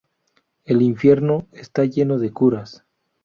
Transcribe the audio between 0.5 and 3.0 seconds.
El infierno está lleno de curas